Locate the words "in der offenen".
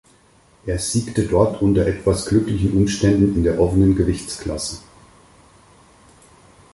3.35-3.95